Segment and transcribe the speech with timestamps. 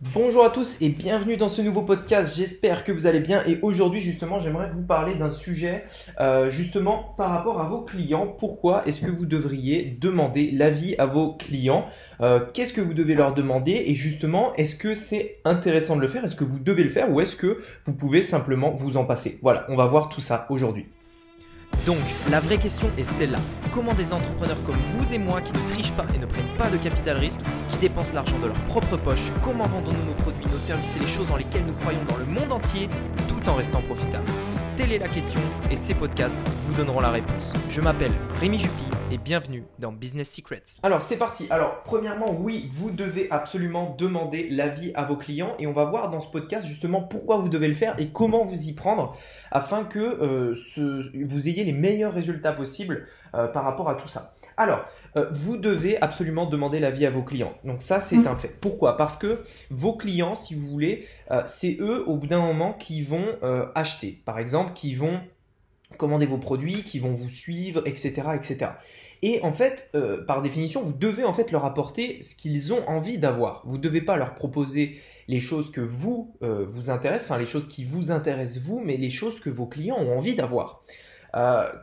[0.00, 2.36] Bonjour à tous et bienvenue dans ce nouveau podcast.
[2.36, 5.86] J'espère que vous allez bien et aujourd'hui justement j'aimerais vous parler d'un sujet
[6.20, 8.28] euh, justement par rapport à vos clients.
[8.28, 11.84] Pourquoi est-ce que vous devriez demander l'avis à vos clients?
[12.20, 13.72] Euh, Qu'est-ce que vous devez leur demander?
[13.86, 16.22] Et justement est-ce que c'est intéressant de le faire?
[16.22, 17.10] Est-ce que vous devez le faire?
[17.10, 19.40] Ou est-ce que vous pouvez simplement vous en passer?
[19.42, 20.86] Voilà, on va voir tout ça aujourd'hui.
[21.86, 21.98] Donc,
[22.30, 23.38] la vraie question est celle-là.
[23.72, 26.68] Comment des entrepreneurs comme vous et moi qui ne trichent pas et ne prennent pas
[26.68, 30.58] de capital risque, qui dépensent l'argent de leur propre poche, comment vendons-nous nos produits, nos
[30.58, 32.88] services et les choses dans lesquelles nous croyons dans le monde entier
[33.28, 34.30] tout en restant profitables?
[34.78, 35.40] Telle est la question
[35.72, 37.52] et ces podcasts vous donneront la réponse.
[37.68, 40.62] Je m'appelle Rémi Jupy et bienvenue dans Business Secrets.
[40.84, 41.48] Alors c'est parti.
[41.50, 46.10] Alors premièrement, oui, vous devez absolument demander l'avis à vos clients et on va voir
[46.10, 49.16] dans ce podcast justement pourquoi vous devez le faire et comment vous y prendre
[49.50, 50.54] afin que euh,
[51.26, 54.32] vous ayez les meilleurs résultats possibles euh, par rapport à tout ça.
[54.58, 54.84] Alors,
[55.16, 57.54] euh, vous devez absolument demander l'avis à vos clients.
[57.64, 58.26] Donc ça, c'est mm.
[58.26, 58.48] un fait.
[58.60, 58.96] Pourquoi?
[58.96, 59.40] Parce que
[59.70, 63.66] vos clients, si vous voulez, euh, c'est eux, au bout d'un moment, qui vont euh,
[63.76, 64.20] acheter.
[64.24, 65.20] Par exemple, qui vont
[65.96, 68.28] commander vos produits, qui vont vous suivre, etc.
[68.34, 68.72] etc.
[69.22, 69.90] Et en fait,
[70.28, 73.62] par définition, vous devez en fait leur apporter ce qu'ils ont envie d'avoir.
[73.64, 77.66] Vous ne devez pas leur proposer les choses que vous vous intéressent, enfin les choses
[77.66, 80.84] qui vous intéressent vous, mais les choses que vos clients ont envie d'avoir.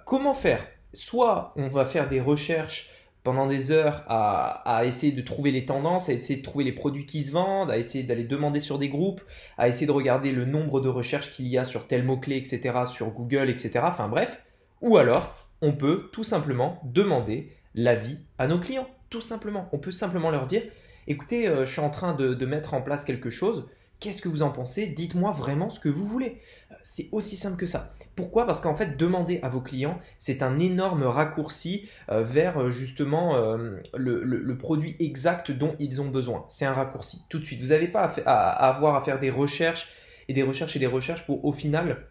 [0.06, 0.66] comment faire?
[0.96, 2.90] Soit on va faire des recherches
[3.24, 7.08] pendant des heures à, essayer de trouver les tendances, à essayer de trouver les produits
[7.08, 9.22] qui se vendent, à essayer d'aller demander sur des groupes,
[9.58, 12.86] à essayer de regarder le nombre de recherches qu'il y a sur tel mot-clé, etc.,
[12.86, 13.80] sur Google, etc.
[13.84, 14.44] Enfin bref.
[14.82, 18.88] Ou alors, on peut tout simplement demander l'avis à nos clients.
[19.10, 19.70] Tout simplement.
[19.72, 20.62] On peut simplement leur dire,
[21.08, 23.68] écoutez, euh, je suis en train de mettre en place quelque chose.
[24.00, 24.88] Qu'est-ce que vous en pensez?
[24.88, 26.42] Dites-moi vraiment ce que vous voulez.
[26.88, 27.96] C'est aussi simple que ça.
[28.16, 28.46] Pourquoi?
[28.46, 33.36] Parce qu'en fait, demander à vos clients, c'est un énorme raccourci euh, vers euh, justement
[33.38, 36.46] euh, le, produit exact dont ils ont besoin.
[36.48, 37.60] C'est un raccourci, tout de suite.
[37.60, 39.90] Vous n'avez pas à, avoir à faire des recherches
[40.28, 42.06] et des recherches et des recherches pour au final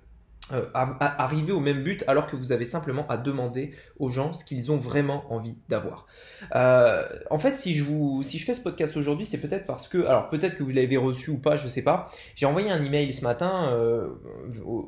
[0.52, 4.44] euh, arriver au même but alors que vous avez simplement à demander aux gens ce
[4.44, 6.06] qu'ils ont vraiment envie d'avoir.
[6.54, 9.88] Euh, en fait, si je vous, si je fais ce podcast aujourd'hui, c'est peut-être parce
[9.88, 12.10] que, alors peut-être que vous l'avez reçu ou pas, je sais pas.
[12.34, 14.08] J'ai envoyé un email ce matin, euh,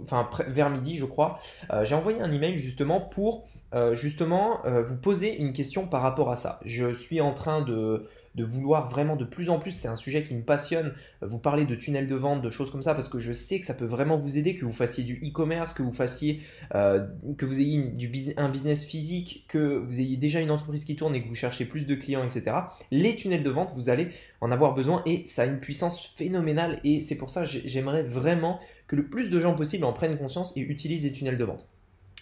[0.02, 1.38] enfin vers midi, je crois.
[1.84, 3.48] J'ai envoyé un email justement pour
[3.92, 6.60] justement vous poser une question par rapport à ça.
[6.66, 10.22] Je suis en train de de vouloir vraiment de plus en plus, c'est un sujet
[10.22, 10.92] qui me passionne,
[11.22, 13.58] euh, vous parler de tunnels de vente, de choses comme ça, parce que je sais
[13.58, 16.42] que ça peut vraiment vous aider, que vous fassiez du e-commerce, que vous fassiez,
[16.74, 17.06] euh,
[17.38, 17.92] que vous ayez
[18.36, 21.64] un business physique, que vous ayez déjà une entreprise qui tourne et que vous cherchez
[21.64, 22.56] plus de clients, etc.
[22.90, 24.10] Les tunnels de vente, vous allez
[24.42, 28.02] en avoir besoin et ça a une puissance phénoménale et c'est pour ça que j'aimerais
[28.02, 31.44] vraiment que le plus de gens possible en prennent conscience et utilisent les tunnels de
[31.44, 31.66] vente.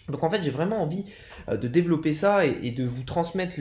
[0.09, 1.05] Donc en fait, j'ai vraiment envie
[1.49, 3.55] euh, de développer ça et, de vous transmettre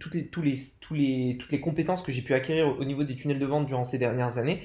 [0.00, 3.98] toutes, les, compétences que j'ai pu acquérir au, niveau des tunnels de vente durant ces
[3.98, 4.62] dernières années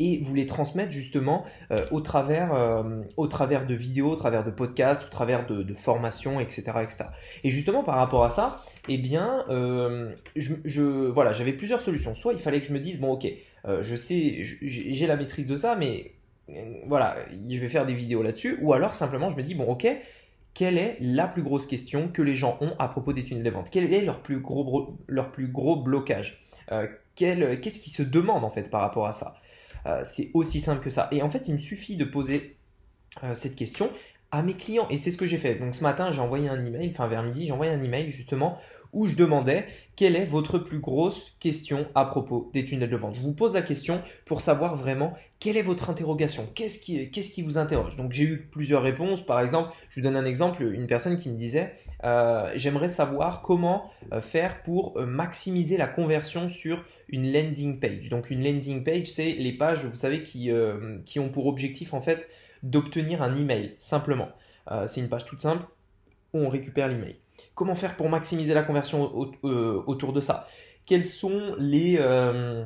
[0.00, 4.42] et vous les transmettre justement euh, au, travers, euh, au travers de vidéos, au travers
[4.42, 7.04] de podcasts, au travers de, formations, etc., etc.
[7.44, 12.14] Et justement par rapport à ça, eh bien, voilà, j'avais plusieurs solutions.
[12.14, 13.28] Soit il fallait que je me dise, bon ok,
[13.80, 16.12] je sais, j'ai la maîtrise de ça, mais
[16.86, 17.16] voilà,
[17.48, 18.58] je vais faire des vidéos là-dessus.
[18.60, 19.86] Ou alors simplement je me dis, bon ok,
[20.54, 23.50] quelle est la plus grosse question que les gens ont à propos des tunnels de
[23.50, 23.68] vente?
[23.70, 26.46] Quel est leur plus gros, leur plus gros blocage?
[26.70, 29.36] Euh, Qu'est-ce qu'ils se demandent en fait par rapport à ça?
[29.86, 31.08] Euh, C'est aussi simple que ça.
[31.12, 32.56] Et en fait, il me suffit de poser
[33.22, 33.90] euh, cette question
[34.30, 34.86] à mes clients.
[34.88, 35.56] Et c'est ce que j'ai fait.
[35.56, 38.58] Donc ce matin, j'ai envoyé un email, enfin vers midi, j'ai envoyé un email justement
[38.92, 39.66] où je demandais
[39.96, 43.14] quelle est votre plus grosse question à propos des tunnels de vente.
[43.14, 47.30] Je vous pose la question pour savoir vraiment quelle est votre interrogation, qu'est-ce qui, qu'est-ce
[47.30, 47.96] qui vous interroge?
[47.96, 49.24] Donc j'ai eu plusieurs réponses.
[49.24, 53.42] Par exemple, je vous donne un exemple, une personne qui me disait euh, j'aimerais savoir
[53.42, 58.08] comment euh, faire pour euh, maximiser la conversion sur une landing page.
[58.08, 60.50] Donc une landing page, c'est les pages, vous savez, qui,
[61.04, 62.28] qui ont pour objectif en fait
[62.62, 64.28] d'obtenir un email simplement.
[64.86, 65.66] c'est une page toute simple
[66.32, 67.16] où on récupère l'email.
[67.54, 70.48] Comment faire pour maximiser la conversion euh, autour de ça?
[70.86, 72.64] Quels sont, les, euh,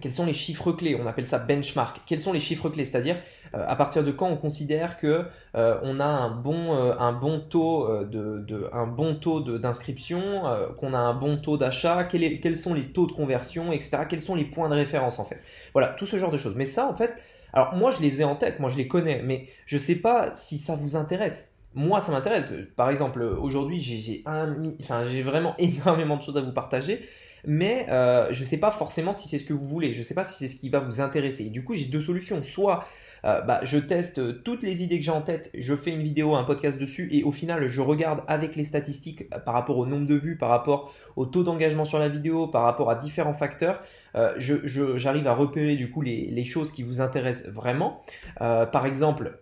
[0.00, 0.98] quels sont les chiffres clés?
[1.00, 2.02] On appelle ça benchmark.
[2.06, 2.84] Quels sont les chiffres clés?
[2.84, 3.16] C'est-à-dire
[3.54, 5.24] euh, à partir de quand on considère que
[5.54, 10.42] on a un bon, taux un bon taux d'inscription,
[10.78, 13.98] qu'on a un bon taux d'achat, quels sont les taux de conversion, etc.
[14.08, 15.40] Quels sont les points de référence en fait?
[15.72, 16.56] Voilà, tout ce genre de choses.
[16.56, 17.14] Mais ça, en fait,
[17.52, 19.96] alors moi je les ai en tête, moi je les connais, mais je ne sais
[19.96, 22.54] pas si ça vous intéresse moi, ça m'intéresse.
[22.74, 24.22] Par exemple, aujourd'hui, j'ai
[25.22, 27.06] vraiment énormément de choses à vous partager,
[27.44, 29.92] mais euh, je ne sais pas forcément si c'est ce que vous voulez.
[29.92, 31.50] Je ne sais pas si c'est ce qui va vous intéresser.
[31.50, 32.42] du coup, j'ai deux solutions.
[32.42, 32.84] Soit
[33.24, 36.44] bah, je teste toutes les idées que j'ai en tête, je fais une vidéo, un
[36.44, 40.14] podcast dessus et au final je regarde avec les statistiques par rapport au nombre de
[40.14, 43.82] vues, par rapport au taux d'engagement sur la vidéo, par rapport à différents facteurs.
[44.36, 48.00] j'arrive à repérer du coup les, choses qui vous intéressent vraiment.
[48.38, 49.40] par exemple,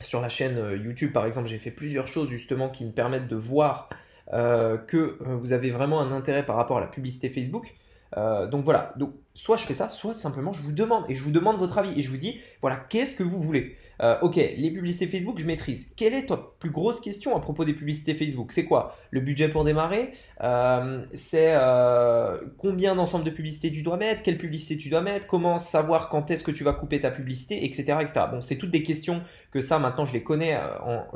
[0.00, 3.36] sur la chaîne YouTube, par exemple, j'ai fait plusieurs choses justement qui me permettent de
[3.36, 3.88] voir
[4.30, 7.74] que vous avez vraiment un intérêt par rapport à la publicité Facebook.
[8.16, 8.94] donc voilà,
[9.34, 11.98] soit je fais ça, soit simplement je vous demande et je vous demande votre avis
[11.98, 13.76] et je vous dis voilà qu'est-ce que vous voulez?
[14.02, 15.92] Euh, ok, les publicités Facebook, je maîtrise.
[15.96, 18.52] Quelle est ta plus grosse question à propos des publicités Facebook?
[18.52, 18.96] C'est quoi?
[19.10, 20.12] Le budget pour démarrer?
[20.42, 24.22] Euh, C'est euh, combien d'ensemble de publicités tu dois mettre?
[24.22, 25.26] Quelle publicité tu dois mettre?
[25.26, 27.64] Comment savoir quand est-ce que tu vas couper ta publicité?
[27.64, 27.82] Etc.
[28.00, 28.26] etc.
[28.30, 29.22] Bon, c'est toutes des questions
[29.52, 30.58] que ça, maintenant, je les connais,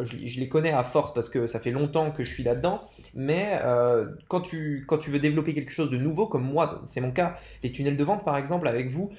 [0.01, 2.83] je, les connais à force parce que ça fait longtemps que je suis là-dedans.
[3.13, 3.61] Mais
[4.29, 7.37] quand, tu, quand tu veux développer quelque chose de nouveau, comme moi, c'est mon cas,
[7.65, 9.11] les tunnels de par exemple, avec vous,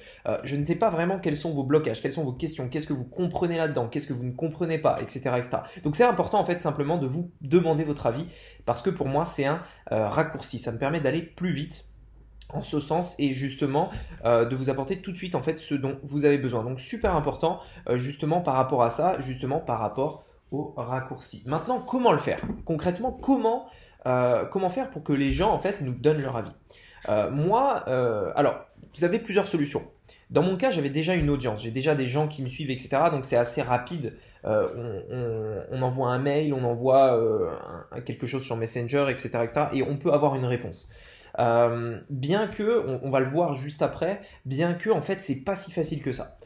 [0.42, 2.92] je ne sais pas vraiment quels sont vos blocages, quelles sont vos questions, qu'est-ce que
[2.92, 5.30] vous comprenez là-dedans, qu'est-ce que vous ne comprenez pas, etc.
[5.36, 5.58] etc.
[5.84, 8.26] Donc c'est important en fait simplement de vous demander votre avis
[8.66, 11.86] parce que pour moi c'est un euh, raccourci, ça me permet d'aller plus vite
[12.52, 13.90] en ce sens et justement
[14.24, 16.64] euh, de vous apporter tout de suite en fait ce dont vous avez besoin.
[16.64, 21.44] Donc super important euh, justement par rapport à ça, justement par rapport au raccourci.
[21.46, 22.42] Maintenant comment le faire?
[22.64, 23.68] Concrètement comment,
[24.50, 26.52] comment faire pour que les gens en fait nous donnent leur avis?
[27.30, 27.84] Moi
[28.34, 28.56] alors
[28.94, 29.82] vous avez plusieurs solutions.
[30.30, 32.90] Dans mon cas, j'avais déjà une audience, j'ai déjà des gens qui me suivent, etc.
[33.10, 34.14] Donc c'est assez rapide.
[34.44, 37.50] Euh, on, envoie un mail, on envoie euh,
[38.06, 39.30] quelque chose sur Messenger, etc..
[39.72, 40.88] Et on peut avoir une réponse.
[41.38, 45.54] Euh, bien que, on, va le voir juste après, bien que en fait c'est pas
[45.54, 46.38] si facile que ça.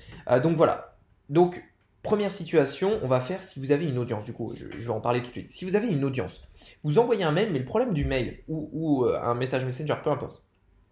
[0.43, 0.97] donc voilà.
[1.29, 1.63] Donc
[2.03, 4.25] première situation, on va faire si vous avez une audience.
[4.25, 5.51] Du coup, je, vais en parler tout de suite.
[5.51, 6.47] Si vous avez une audience,
[6.83, 10.11] vous envoyez un mail, mais le problème du mail ou, ou un message Messenger, peu
[10.11, 10.43] importe.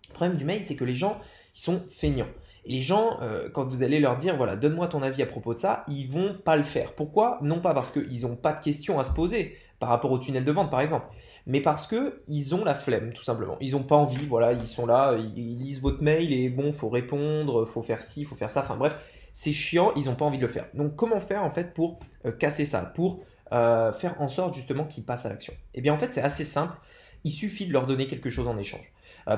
[0.08, 1.20] Le problème du mail, c'est que les gens
[1.54, 2.28] ils sont feignants.
[2.64, 5.54] Et les gens, euh, quand vous allez leur dire, voilà, donne-moi ton avis à propos
[5.54, 6.94] de ça, ils vont pas le faire.
[6.94, 7.38] Pourquoi?
[7.43, 10.44] Non pas parce qu'ils n'ont pas de questions à se poser par rapport au tunnel
[10.44, 11.06] de vente, par exemple,
[11.46, 13.56] mais parce qu'ils ont la flemme, tout simplement.
[13.60, 16.88] Ils n'ont pas envie, voilà, ils sont là, ils, lisent votre mail et bon, faut
[16.88, 18.60] répondre, faut faire ci, faut faire ça.
[18.60, 18.96] Enfin bref,
[19.32, 20.66] c'est chiant, ils n'ont pas envie de le faire.
[20.75, 24.84] Donc comment faire en fait pour euh, casser ça, pour euh, faire en sorte justement
[24.84, 25.52] qu'ils passent à l'action?
[25.75, 26.78] Eh bien en fait, c'est assez simple.
[27.25, 28.93] Il suffit de leur donner quelque chose en échange.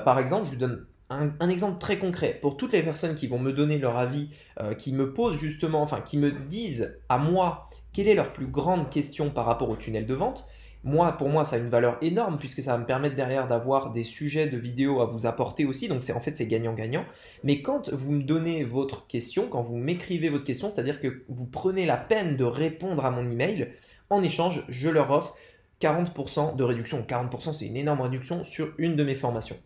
[0.04, 3.38] par exemple, je vous donne un, exemple très concret pour toutes les personnes qui vont
[3.38, 4.30] me donner leur avis,
[4.60, 8.46] euh, qui me posent justement, enfin qui me disent à moi quelle est leur plus
[8.46, 10.48] grande question par rapport au tunnel de vente.
[10.82, 13.90] Moi, pour moi, ça a une valeur énorme puisque ça va me permettre derrière d'avoir
[13.90, 15.88] des sujets de vidéos à vous apporter aussi.
[15.88, 17.06] Donc, c'est en fait, c'est gagnant-gagnant.
[17.42, 21.46] Mais quand vous me donnez votre question, quand vous m'écrivez votre question, c'est-à-dire que vous
[21.46, 23.72] prenez la peine de répondre à mon email,
[24.10, 25.34] en échange, je leur offre
[25.80, 27.00] 40% de réduction.
[27.00, 29.56] 40%, c'est une énorme réduction sur une de mes formations.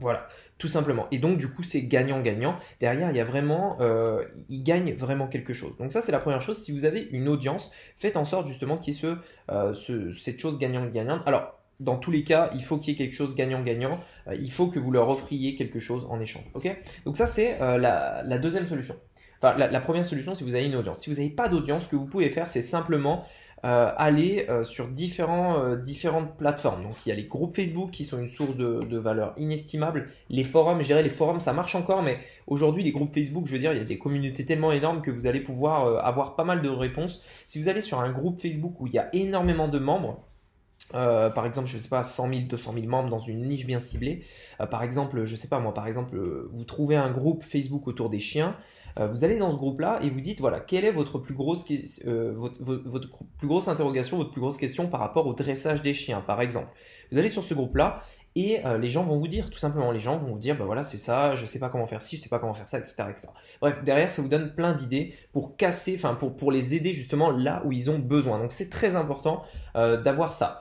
[0.00, 0.28] Voilà,
[0.58, 1.06] tout simplement.
[1.10, 2.58] Et donc, du coup, c'est gagnant-gagnant.
[2.80, 5.76] Derrière, il y a vraiment, euh, il gagne vraiment quelque chose.
[5.78, 6.58] Donc ça, c'est la première chose.
[6.58, 9.14] Si vous avez une audience, faites en sorte justement qu'il y ait
[9.50, 11.20] euh, ce, cette chose gagnant-gagnant.
[11.26, 14.00] Alors, dans tous les cas, il faut qu'il y ait quelque chose gagnant-gagnant.
[14.28, 16.44] Euh, il faut que vous leur offriez quelque chose en échange.
[16.54, 16.70] Ok?
[17.04, 18.94] Donc ça, c'est la, deuxième solution.
[19.40, 21.00] Enfin, la, la, première solution, si vous avez une audience.
[21.00, 23.24] Si vous n'avez pas d'audience, ce que vous pouvez faire, c'est simplement
[23.64, 26.84] euh, aller euh, sur différents, euh, différentes plateformes.
[26.84, 30.10] Donc il y a les groupes Facebook qui sont une source de, de valeur inestimable.
[30.30, 33.52] Les forums, je dirais les forums, ça marche encore, mais aujourd'hui les groupes Facebook, je
[33.52, 36.44] veux dire, il y a des communautés tellement énormes que vous allez pouvoir avoir pas
[36.44, 37.24] mal de réponses.
[37.46, 40.22] Si vous allez sur un groupe Facebook où il y a énormément de membres,
[40.92, 43.80] par exemple, je ne sais pas, 100 000, 200 000 membres dans une niche bien
[43.80, 44.22] ciblée.
[44.70, 46.16] par exemple, je ne sais pas moi, par exemple,
[46.52, 48.56] vous trouvez un groupe Facebook autour des chiens.
[48.98, 51.64] Euh, vous allez dans ce groupe-là et vous dites, voilà, quelle est votre plus grosse,
[52.06, 56.20] euh, votre, plus grosse interrogation, votre plus grosse question par rapport au dressage des chiens,
[56.20, 56.68] par exemple.
[57.12, 58.02] Vous allez sur ce groupe-là
[58.34, 60.64] et euh, les gens vont vous dire, tout simplement, les gens vont vous dire, bah
[60.64, 62.78] voilà, c'est ça, je sais pas comment faire ci, je sais pas comment faire ça,
[62.78, 63.28] etc., etc.
[63.60, 67.30] Bref, derrière, ça vous donne plein d'idées pour casser, enfin, pour, pour les aider justement
[67.30, 68.38] là où ils ont besoin.
[68.38, 69.42] Donc, c'est très important
[69.74, 70.60] d'avoir ça.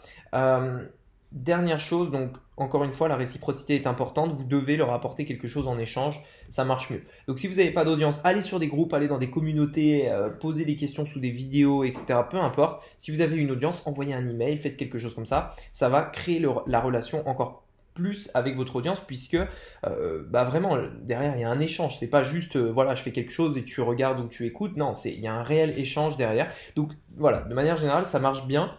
[1.32, 4.34] Dernière chose, donc encore une fois, la réciprocité est importante.
[4.34, 6.24] Vous devez leur apporter quelque chose en échange.
[6.50, 7.04] Ça marche mieux.
[7.28, 10.30] Donc si vous n'avez pas d'audience, allez sur des groupes, allez dans des communautés, euh,
[10.30, 12.22] posez des questions sous des vidéos, etc.
[12.30, 12.82] Peu importe.
[12.98, 15.54] Si vous avez une audience, envoyez un email, faites quelque chose comme ça.
[15.72, 19.38] Ça va créer la relation encore plus avec votre audience puisque
[19.86, 23.02] euh, bah vraiment derrière il y a un échange c'est pas juste euh, voilà je
[23.02, 25.42] fais quelque chose et tu regardes ou tu écoutes non c'est il y a un
[25.42, 28.78] réel échange derrière donc voilà de manière générale ça marche bien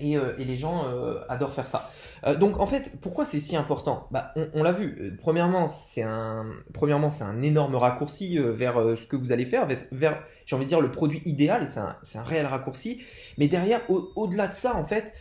[0.00, 1.90] euh, et, les gens euh, adorent faire ça.
[2.26, 4.06] Euh, donc en fait, pourquoi c'est si important?
[4.10, 5.16] Bah, on, l'a vu.
[5.20, 6.46] Premièrement, c'est un,
[6.80, 10.90] un énorme raccourci vers ce que vous allez faire, vers, j'ai envie de dire, le
[10.90, 11.68] produit idéal.
[11.68, 13.02] C'est un, un, réel raccourci.
[13.38, 15.14] Mais derrière, au-delà de ça, en fait,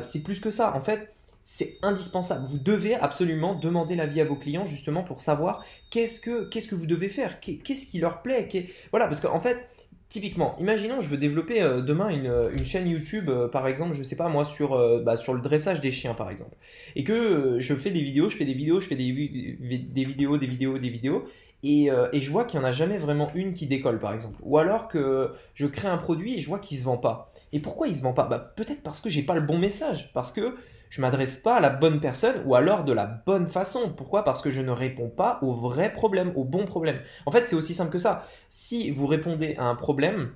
[0.00, 0.74] c'est plus que ça.
[0.74, 1.14] En fait,
[1.44, 2.46] c'est indispensable.
[2.46, 6.74] Vous devez absolument demander l'avis à vos clients justement pour savoir qu'est-ce que, qu'est-ce que
[6.74, 8.48] vous devez faire, qu'est-ce qui leur plaît?
[8.90, 9.68] Voilà, parce qu'en fait,
[10.14, 14.04] Typiquement, imaginons je veux développer euh, demain une, une, chaîne YouTube, euh, par exemple, je
[14.04, 16.54] sais pas moi, sur, euh, bah, sur le dressage des chiens, par exemple.
[16.94, 20.38] Et que je fais des vidéos, je fais des vidéos, je fais des, des vidéos,
[20.38, 21.24] des vidéos, des vidéos.
[21.64, 24.38] Et, et je vois qu'il n'y en a jamais vraiment une qui décolle, par exemple.
[24.42, 27.32] Ou alors que je crée un produit et je vois qu'il se vend pas.
[27.52, 28.28] Et pourquoi il se vend pas?
[28.28, 30.12] Bah, Peut-être parce que j'ai pas le bon message.
[30.12, 30.54] Parce que
[30.94, 33.92] je m'adresse pas à la bonne personne ou alors de la bonne façon.
[33.96, 34.22] Pourquoi?
[34.22, 37.00] Parce que je ne réponds pas au vrai problème, au bon problème.
[37.26, 38.28] En fait, c'est aussi simple que ça.
[38.48, 40.30] Si vous répondez à un problème,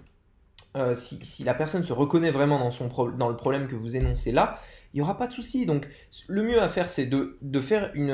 [0.76, 4.32] euh, si, la personne se reconnaît vraiment dans, son dans le problème que vous énoncez
[4.32, 4.58] là,
[4.92, 5.64] il n'y aura pas de souci.
[5.64, 5.86] Donc,
[6.26, 8.08] le mieux à faire, c'est de, faire une,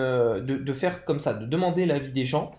[0.44, 2.52] de, faire comme ça, de demander l'avis des gens.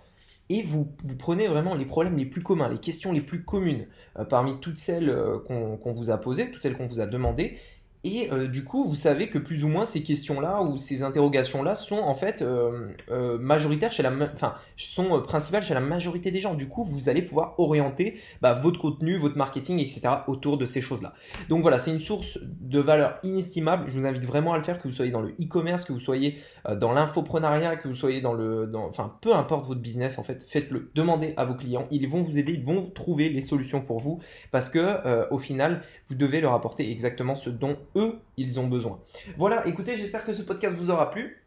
[0.50, 0.88] Et vous,
[1.20, 3.86] prenez vraiment les problèmes les plus communs, les questions les plus communes
[4.18, 7.60] euh, parmi toutes celles euh, qu'on vous a posées, toutes celles qu'on vous a demandées,
[8.06, 11.74] et euh, du coup, vous savez que plus ou moins ces questions-là ou ces interrogations-là
[11.74, 16.40] sont en fait euh, euh, majoritaires chez la, enfin, sont principales chez la majorité des
[16.40, 16.54] gens.
[16.54, 20.02] Du coup, vous allez pouvoir orienter bah, votre contenu, votre marketing, etc.
[20.28, 21.16] autour de ces choses-là.
[21.50, 23.86] Donc voilà, c'est une source de valeur inestimable.
[23.88, 26.00] Je vous invite vraiment à le faire, que vous soyez dans le e-commerce, que vous
[26.00, 26.38] soyez
[26.80, 30.92] dans l'infoprenariat, que vous soyez dans le, enfin, peu importe votre business en fait, faites-le.
[30.94, 34.20] Demandez à vos clients, ils vont vous aider, ils vont trouver les solutions pour vous,
[34.52, 39.00] parce que au final, vous devez leur apporter exactement ce dont eux, ils ont besoin.
[39.38, 41.46] Voilà, écoutez, j'espère que ce podcast vous aura plu.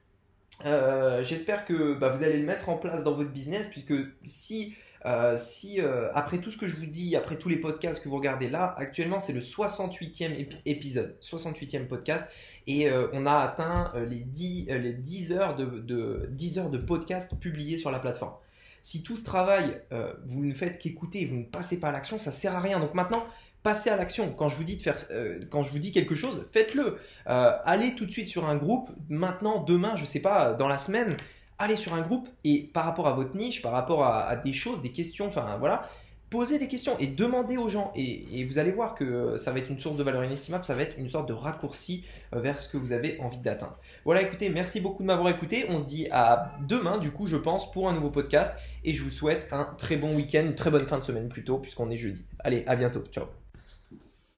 [0.65, 3.95] Euh, j'espère que bah, vous allez le mettre en place dans votre business, puisque
[4.27, 4.75] si,
[5.07, 8.09] euh, si euh, après tout ce que je vous dis, après tous les podcasts que
[8.09, 12.29] vous regardez là, actuellement c'est le 68e épisode, 68e podcast,
[12.67, 17.39] et on a atteint les 10, les 10 heures de, de, 10 heures de podcast
[17.41, 18.35] publiés sur la plateforme.
[18.83, 19.81] Si tout ce travail,
[20.27, 22.79] vous ne faites qu'écouter, vous ne passez pas à l'action, ça sert à rien.
[22.79, 23.25] Donc maintenant,
[23.63, 24.33] passez à l'action.
[24.33, 26.99] Quand je vous dis de faire, euh, quand je vous dis quelque chose, faites-le.
[27.29, 28.91] Euh, allez tout de suite sur un groupe.
[29.09, 31.17] Maintenant, demain, je sais pas, dans la semaine,
[31.59, 34.81] allez sur un groupe et par rapport à votre niche, par rapport à, des choses,
[34.81, 35.89] des questions, enfin voilà,
[36.31, 37.93] posez des questions et demandez aux gens.
[37.97, 40.83] Et, vous allez voir que ça va être une source de valeur inestimable, ça va
[40.83, 43.77] être une sorte de raccourci euh, vers ce que vous avez envie d'atteindre.
[44.05, 45.67] Voilà, écoutez, merci beaucoup de m'avoir écouté.
[45.69, 48.57] On se dit à demain, du coup, je pense, pour un nouveau podcast.
[48.85, 51.59] Et je vous souhaite un très bon week-end, une très bonne fin de semaine plutôt,
[51.59, 52.25] puisqu'on est jeudi.
[52.39, 53.03] Allez, à bientôt.
[53.11, 53.25] Ciao.